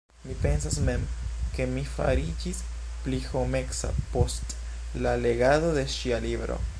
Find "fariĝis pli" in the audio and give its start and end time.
1.97-3.19